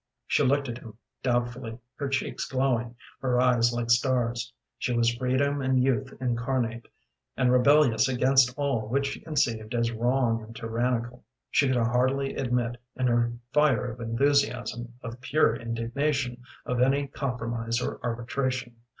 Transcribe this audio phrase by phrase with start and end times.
[0.25, 4.51] She looked at him doubtfully, her cheeks glowing, her eyes like stars.
[4.79, 6.87] She was freedom and youth incarnate,
[7.37, 11.23] and rebellious against all which she conceived as wrong and tyrannical.
[11.51, 17.79] She could hardly admit, in her fire of enthusiasm, of pure indignation, of any compromise
[17.79, 18.77] or arbitration.